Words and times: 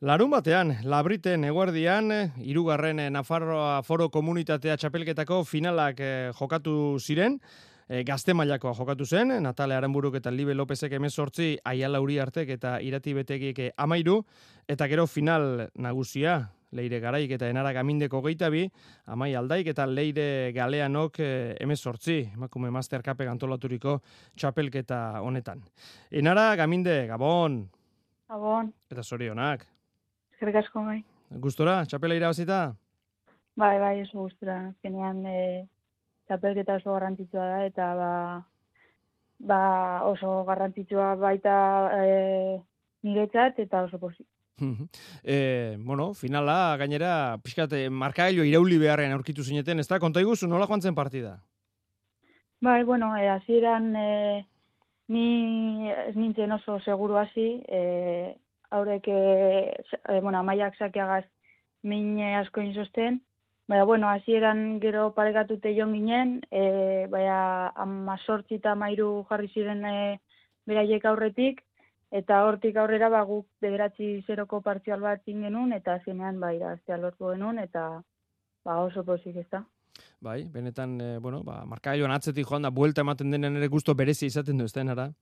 Larun 0.00 0.30
batean, 0.32 0.78
Labriten 0.88 1.42
eguardian, 1.44 2.06
irugarren 2.40 3.02
Nafarroa 3.12 3.82
Foro 3.84 4.06
Komunitatea 4.08 4.78
txapelketako 4.80 5.42
finalak 5.44 5.98
eh, 6.00 6.30
jokatu 6.38 6.72
ziren, 6.96 7.34
e, 7.84 7.98
gazte 8.08 8.32
mailakoa 8.32 8.72
jokatu 8.78 9.04
zen, 9.04 9.34
Natale 9.44 9.74
Aranburuk 9.76 10.14
eta 10.16 10.30
Libe 10.32 10.54
Lopezek 10.56 10.94
emezortzi, 10.96 11.50
Aiala 11.68 12.00
Uri 12.00 12.16
Artek 12.16 12.48
eta 12.54 12.78
Irati 12.80 13.12
Betegik 13.18 13.60
amairu, 13.76 14.22
eta 14.64 14.88
gero 14.88 15.04
final 15.06 15.66
nagusia, 15.76 16.38
leire 16.72 17.00
garaik 17.04 17.34
eta 17.36 17.50
enara 17.52 17.74
gamindeko 17.76 18.22
geitabi, 18.24 18.62
amai 19.04 19.34
aldaik 19.36 19.68
eta 19.74 19.84
leire 19.84 20.54
galeanok 20.56 21.20
emezortzi, 21.60 22.22
emakume 22.38 22.70
master 22.72 23.04
kape 23.04 23.28
antolaturiko 23.28 23.98
txapelketa 24.32 25.20
honetan. 25.20 25.60
Enara 26.08 26.54
gaminde, 26.56 27.02
gabon! 27.12 27.60
Gabon. 28.30 28.72
Eta 28.88 29.04
zorionak. 29.04 29.68
Eskerrik 30.40 30.56
asko 30.56 30.80
bai. 30.80 31.02
Gustora, 31.44 31.82
txapela 31.84 32.14
irabazita? 32.16 32.70
Bai, 33.60 33.74
bai, 33.76 33.98
oso 34.06 34.22
gustora. 34.22 34.70
Zenean 34.80 35.18
e, 35.28 35.66
txapelketa 36.24 36.78
oso 36.80 36.94
garrantzitsua 36.94 37.44
da 37.50 37.58
eta 37.66 37.88
ba, 37.98 38.14
ba 39.52 39.60
oso 40.08 40.38
garrantzitsua 40.48 41.10
baita 41.20 41.52
e, 41.92 42.56
niretzat 43.04 43.60
eta 43.66 43.84
oso 43.84 44.00
posi. 44.00 44.24
e, 45.36 45.76
bueno, 45.84 46.14
finala 46.16 46.78
gainera 46.80 47.36
pixkat 47.44 47.76
markailo 47.92 48.48
irauli 48.48 48.80
beharren 48.80 49.12
aurkitu 49.12 49.44
zineten, 49.44 49.84
ez 49.84 49.88
da? 49.92 50.00
Konta 50.00 50.24
iguzu, 50.24 50.48
nola 50.48 50.64
joan 50.72 50.80
zen 50.80 50.96
partida? 50.96 51.36
Bai, 52.64 52.80
bueno, 52.88 53.12
e, 53.12 53.28
hasieran 53.28 53.92
e, 53.92 54.46
ni 55.12 55.90
ez 56.08 56.16
nintzen 56.16 56.56
oso 56.56 56.80
seguru 56.80 57.20
hasi, 57.20 57.50
e, 57.68 58.38
haurek, 58.70 59.08
e, 59.08 60.20
bueno, 60.20 60.38
amaiak 60.38 60.76
sakeagaz 60.78 61.24
min 61.82 62.18
asko 62.42 62.60
inzosten, 62.60 63.20
Baina, 63.70 63.84
bueno, 63.84 64.08
hasieran 64.10 64.80
gero 64.82 65.12
parekatute 65.14 65.70
joan 65.76 65.92
ginen, 65.94 66.30
e, 66.50 67.06
baina 67.06 67.68
ama 67.78 68.16
sortzi 68.18 68.56
eta 68.56 68.72
mairu 68.74 69.10
jarri 69.28 69.46
ziren 69.54 69.84
e, 69.86 69.92
beraiek 70.66 71.06
aurretik, 71.06 71.60
eta 72.10 72.40
hortik 72.48 72.80
aurrera 72.82 73.08
ba, 73.14 73.20
guk 73.28 73.46
bederatzi 73.62 74.08
zeroko 74.26 74.58
partzial 74.60 75.04
bat 75.06 75.22
genuen, 75.22 75.70
eta 75.72 76.00
zenean 76.04 76.40
ba, 76.40 76.50
iraztea 76.56 76.98
lortu 76.98 77.30
genuen, 77.30 77.62
eta 77.62 78.02
ba, 78.64 78.80
oso 78.82 79.04
pozik 79.04 79.36
ez 79.36 79.46
da. 79.52 79.62
Bai, 80.18 80.42
benetan, 80.50 81.00
e, 81.00 81.18
bueno, 81.22 81.44
ba, 81.46 81.62
markaioan 81.64 82.10
atzetik 82.10 82.50
joan 82.50 82.66
da, 82.66 82.74
buelta 82.74 83.06
ematen 83.06 83.30
denen 83.30 83.62
ere 83.62 83.68
guztu 83.68 83.94
berezi 83.94 84.26
izaten 84.26 84.58
du, 84.58 84.66
ez 84.66 84.74
da, 84.74 85.12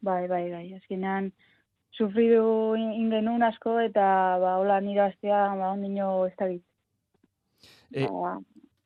Bai, 0.00 0.28
bai, 0.28 0.44
bai, 0.52 0.66
azkenean, 0.76 1.32
sufridu 1.96 2.76
ingenun 2.76 3.42
asko 3.42 3.78
eta 3.80 4.38
ba 4.42 4.56
hola 4.58 4.80
nire 4.80 5.06
astea 5.08 5.54
ba 5.56 5.72
ondino 5.72 6.26
ez 6.26 6.34
da. 6.38 6.50
E, 7.92 8.06
ba, 8.06 8.38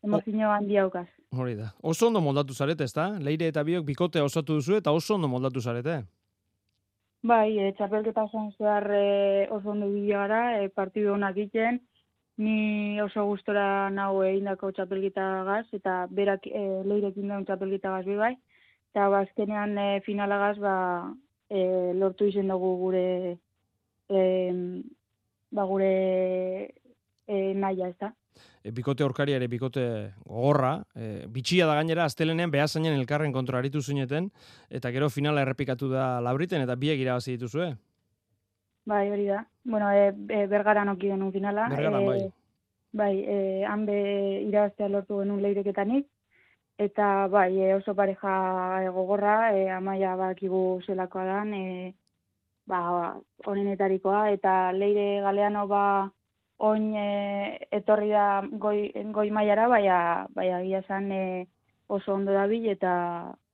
emozio 0.02 0.50
handi 0.50 0.76
haukaz. 0.76 1.08
Hori 1.32 1.54
da. 1.56 1.72
Oso 1.80 2.06
ondo 2.08 2.20
moldatu 2.20 2.54
zarete, 2.54 2.84
ezta? 2.84 3.08
Leire 3.18 3.48
eta 3.48 3.62
biok 3.64 3.86
bikote 3.88 4.20
osatu 4.20 4.58
duzu 4.58 4.76
eta 4.76 4.92
oso 4.92 5.14
ondo 5.14 5.28
moldatu 5.28 5.60
zarete. 5.60 6.02
Bai, 7.22 7.54
e, 7.58 7.70
txapelketa 7.78 8.26
zan 8.32 8.50
zehar 8.58 8.88
e, 8.90 9.46
oso 9.54 9.70
ondo 9.72 9.88
bideoara, 9.92 10.42
e, 10.58 10.68
partidu 10.74 11.12
honak 11.14 11.36
egiten, 11.38 11.78
ni 12.42 13.00
oso 13.00 13.24
gustora 13.28 13.90
nau 13.94 14.24
egindako 14.26 14.72
txapelketa 14.74 15.26
gaz, 15.46 15.66
eta 15.78 16.00
berak 16.10 16.48
e, 16.50 16.62
leirekin 16.82 17.30
daun 17.30 17.46
txapelketa 17.46 17.94
gaz 17.94 18.18
bai, 18.18 18.32
eta 18.90 19.06
bazkenean 19.14 19.78
e, 19.78 19.86
finalagaz, 20.06 20.56
ba, 20.58 20.74
e, 21.52 21.92
lortu 21.98 22.26
izen 22.30 22.48
dugu 22.48 22.72
gure 22.80 23.04
e, 24.08 24.24
ba 25.52 25.68
gure 25.68 25.92
e, 27.26 27.54
naia, 27.54 27.90
ez 27.92 27.96
da. 28.00 28.12
E, 28.62 28.70
bikote 28.72 29.04
aurkari 29.04 29.34
ere 29.36 29.48
bikote 29.52 29.84
gogorra, 30.24 30.74
e, 30.96 31.26
bitxia 31.28 31.66
da 31.68 31.76
gainera, 31.78 32.06
aztelenean 32.08 32.52
behazainen 32.54 32.96
elkarren 32.96 33.34
kontrolaritu 33.34 33.82
zuneten, 33.82 34.30
eta 34.70 34.92
gero 34.94 35.10
finala 35.10 35.42
errepikatu 35.44 35.90
da 35.92 36.06
labriten, 36.24 36.64
eta 36.64 36.78
biek 36.78 37.00
irabazi 37.02 37.36
dituzue. 37.36 37.72
Bai, 38.88 39.04
hori 39.12 39.26
da. 39.28 39.44
Bueno, 39.64 39.90
e, 39.92 40.08
e, 40.10 40.46
bergaran 40.50 40.88
oki 40.94 41.12
denun 41.12 41.34
finala. 41.34 41.68
Bergaran, 41.70 42.06
bai. 42.06 42.18
E, 42.22 42.30
bai, 42.92 43.12
e, 43.20 43.36
hanbe 43.68 43.98
irabaztea 44.48 44.88
lortu 44.90 45.20
genuen 45.20 45.44
leireketanik, 45.44 46.08
Eta 46.78 47.28
bai, 47.28 47.52
e, 47.60 47.74
oso 47.74 47.94
pareja 47.94 48.90
gogorra, 48.90 49.52
e, 49.56 49.68
amaia 49.70 50.16
bakigu 50.16 50.80
zelakoa 50.86 51.24
dan, 51.24 51.52
e, 51.54 51.94
ba, 52.66 53.14
onenetarikoa, 53.46 54.30
eta 54.32 54.72
leire 54.72 55.20
galeano 55.20 55.66
ba, 55.68 55.84
oin 56.58 56.94
e, 56.96 57.68
etorri 57.70 58.10
da 58.10 58.42
goi, 58.50 58.90
goi 59.12 59.30
maiara, 59.30 59.68
baina, 59.68 60.26
baina 60.34 60.62
gia 60.64 60.82
zan 60.88 61.12
e, 61.12 61.46
oso 61.88 62.14
ondo 62.14 62.32
da 62.32 62.46
bil, 62.46 62.68
eta 62.72 62.92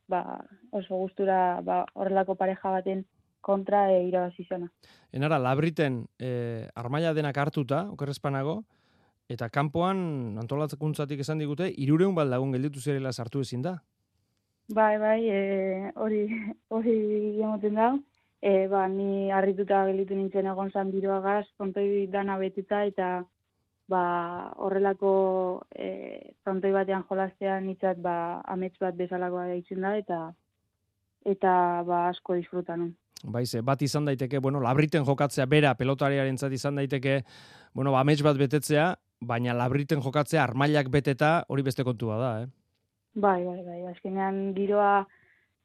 ba, 0.09 0.23
oso 0.71 0.97
gustura 0.97 1.61
ba, 1.62 1.84
horrelako 1.95 2.37
pareja 2.37 2.71
baten 2.71 3.05
kontra 3.41 3.89
e, 3.93 4.03
irabazizona. 4.09 4.71
Enara, 5.12 5.39
labriten 5.43 6.05
e, 6.21 6.69
armaia 6.77 7.15
denak 7.17 7.39
hartuta, 7.39 7.87
okerrezpanago, 7.95 8.62
Eta 9.28 9.50
kanpoan 9.53 10.39
antolatzakuntzatik 10.41 11.21
esan 11.21 11.41
digute, 11.43 11.69
irureun 11.77 12.15
bat 12.16 12.28
lagun 12.28 12.55
gelditu 12.56 12.81
zirela 12.81 13.12
sartu 13.12 13.43
ezin 13.44 13.62
da? 13.62 13.75
Bai, 14.72 14.97
bai, 15.00 15.21
e, 15.28 15.91
hori 15.97 16.22
hori 16.77 16.94
emoten 17.41 17.77
da. 17.77 17.91
E, 18.41 18.69
ba, 18.71 18.87
ni 18.89 19.28
harrituta 19.34 19.83
gelditu 19.89 20.16
nintzen 20.16 20.47
egon 20.47 20.71
zan 20.71 20.93
biroagaz, 20.94 21.44
kontoi 21.61 22.06
dana 22.12 22.39
betuta, 22.41 22.84
eta 22.89 23.09
ba, 23.91 24.03
horrelako 24.65 25.12
e, 25.75 25.89
kontoi 26.47 26.71
batean 26.72 27.05
jolaztean 27.09 27.66
nintzat 27.66 28.00
ba, 28.05 28.15
amets 28.47 28.77
bat 28.81 28.97
bezalakoa 28.97 29.49
egiten 29.56 29.84
da, 29.84 29.97
eta 29.99 30.21
eta 31.28 31.53
ba, 31.84 32.06
asko 32.15 32.39
disfrutan. 32.39 32.93
Baiz, 33.25 33.50
bat 33.66 33.83
izan 33.83 34.06
daiteke, 34.06 34.39
bueno, 34.39 34.60
labriten 34.62 35.05
jokatzea 35.05 35.49
bera 35.50 35.75
pelotariaren 35.75 36.39
izan 36.55 36.78
daiteke, 36.78 37.25
bueno, 37.75 37.93
ba, 37.93 38.00
amets 38.06 38.22
bat 38.22 38.39
betetzea, 38.39 38.95
baina 39.21 39.55
labriten 39.56 40.03
jokatzea 40.03 40.43
armailak 40.45 40.91
beteta 40.91 41.45
hori 41.49 41.62
beste 41.67 41.84
kontua 41.84 42.19
da, 42.19 42.31
eh? 42.43 42.49
Bai, 43.19 43.43
bai, 43.45 43.62
bai, 43.67 43.81
azkenean 43.91 44.53
giroa 44.55 45.06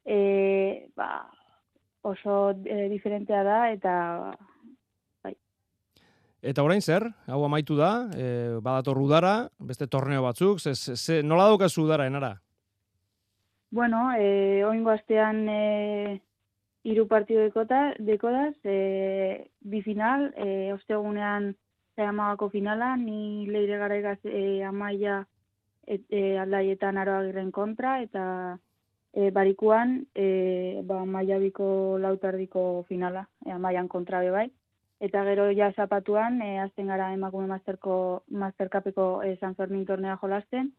e, 0.04 0.88
ba, 0.96 1.26
oso 2.02 2.50
e, 2.64 2.88
diferentea 2.90 3.42
da, 3.46 3.58
eta 3.70 3.94
bai. 5.22 5.34
Eta 6.42 6.64
orain 6.66 6.82
zer, 6.82 7.06
hau 7.30 7.44
amaitu 7.46 7.78
da, 7.78 8.08
e, 8.16 8.26
badator 8.60 8.98
udara, 8.98 9.36
beste 9.58 9.86
torneo 9.86 10.24
batzuk, 10.26 10.58
ze, 10.60 10.74
ze, 10.74 11.22
nola 11.22 11.46
daukazu 11.52 11.84
udara, 11.86 12.08
enara? 12.10 12.34
Bueno, 13.70 14.10
e, 14.18 14.64
oingo 14.66 14.90
astean 14.90 15.46
e, 15.48 16.20
iru 16.84 17.06
partidu 17.08 17.46
dekodaz, 17.48 18.54
e, 18.64 19.50
bi 19.60 19.82
final, 19.82 20.32
e, 20.36 20.72
ostegunean 20.74 21.54
amagako 22.02 22.48
finala, 22.50 22.96
ni 22.96 23.46
leire 23.46 23.78
gara 23.78 23.96
egaz 23.96 24.18
e, 24.24 24.62
amaia 24.64 25.24
et, 25.86 26.02
e, 26.10 26.38
aldaietan 26.38 26.98
aroa 26.98 27.50
kontra, 27.52 28.00
eta 28.02 28.58
e, 29.12 29.30
barikuan 29.30 30.06
e, 30.14 30.82
ba, 30.84 31.04
maia 31.04 31.38
biko 31.38 31.98
lautardiko 31.98 32.84
finala, 32.88 33.28
e, 33.46 33.50
amaian 33.50 33.88
kontra 33.88 34.22
bai. 34.30 34.50
Eta 35.00 35.24
gero 35.24 35.50
ja 35.52 35.72
zapatuan, 35.72 36.40
e, 36.42 36.58
azten 36.58 36.86
gara 36.86 37.12
emakume 37.12 37.46
masterko, 37.46 38.24
masterkapeko 38.28 39.22
e, 39.22 39.36
San 39.36 39.54
Fermin 39.54 39.84
tornea 39.84 40.16
jolasten, 40.16 40.72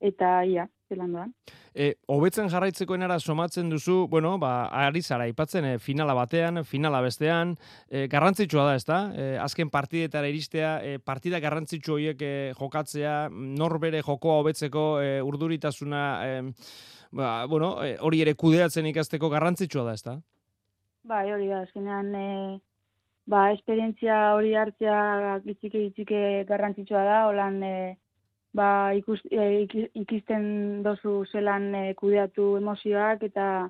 eta 0.00 0.44
ia, 0.44 0.68
zelan 0.88 1.12
doan. 1.12 1.32
E, 1.74 1.92
obetzen 2.10 2.48
jarraitzeko 2.52 2.96
enara 2.96 3.18
somatzen 3.20 3.70
duzu, 3.70 4.06
bueno, 4.10 4.36
ba, 4.40 4.68
ari 4.86 5.02
zara, 5.02 5.28
ipatzen 5.30 5.66
e, 5.68 5.72
finala 5.82 6.14
batean, 6.16 6.62
finala 6.64 7.00
bestean, 7.04 7.54
e, 7.88 8.06
garrantzitsua 8.10 8.66
da, 8.70 8.76
ezta? 8.80 9.00
E, 9.14 9.28
azken 9.42 9.70
partidetara 9.74 10.30
iristea, 10.32 10.72
e, 10.82 10.98
partida 10.98 11.40
garrantzitsu 11.44 11.98
horiek 11.98 12.24
e, 12.24 12.32
jokatzea, 12.58 13.16
norbere 13.30 14.02
jokoa 14.06 14.40
hobetzeko 14.42 14.86
e, 15.04 15.12
urduritasuna, 15.28 16.04
e, 16.24 16.40
ba, 17.12 17.44
bueno, 17.46 17.76
e, 17.84 17.96
hori 18.00 18.24
ere 18.24 18.34
kudeatzen 18.38 18.88
ikasteko 18.92 19.30
garrantzitsua 19.34 19.86
da, 19.90 19.98
ezta? 19.98 20.18
Bai, 21.08 21.28
hori 21.32 21.48
da, 21.52 21.62
azkenean, 21.68 22.12
e, 22.14 22.58
ba, 23.28 23.48
esperientzia 23.54 24.18
hori 24.36 24.54
hartzea 24.56 25.38
gitzike, 25.44 25.88
gitzike 25.88 26.44
garrantzitsua 26.48 27.04
da, 27.06 27.24
holan, 27.30 27.62
e, 27.62 27.96
ba, 28.54 28.94
ikus, 28.96 29.20
e, 29.30 29.66
ikisten 29.94 30.82
dozu 30.84 31.24
zelan 31.32 31.74
e, 31.74 31.82
kudeatu 31.98 32.56
emozioak 32.58 33.22
eta 33.28 33.68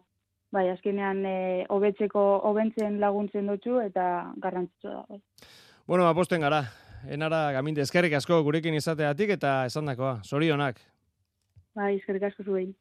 bai, 0.55 0.69
azkenean 0.73 1.25
e, 1.27 1.39
hobetzeko 1.69 2.25
hobentzen 2.49 3.01
laguntzen 3.01 3.49
dutxu 3.51 3.81
eta 3.85 4.33
garrantzitsua 4.43 4.95
da. 4.95 5.05
Bai. 5.09 5.23
Bueno, 5.89 6.07
aposten 6.09 6.45
gara. 6.45 6.65
Enara 7.09 7.53
gaminde 7.55 7.85
eskerrik 7.85 8.17
asko 8.19 8.43
gurekin 8.43 8.75
izateatik 8.75 9.31
eta 9.37 9.65
esandakoa. 9.69 10.19
Zorionak. 10.25 10.81
Bai, 11.79 11.95
eskerrik 11.97 12.27
asko 12.31 12.45
zuei. 12.45 12.73